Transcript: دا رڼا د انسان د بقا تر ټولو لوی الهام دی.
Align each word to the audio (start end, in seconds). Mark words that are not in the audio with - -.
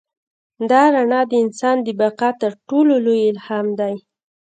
دا 0.69 0.81
رڼا 0.95 1.21
د 1.31 1.33
انسان 1.43 1.77
د 1.83 1.87
بقا 1.99 2.29
تر 2.41 2.51
ټولو 2.69 2.93
لوی 3.05 3.21
الهام 3.31 3.67
دی. 3.79 3.93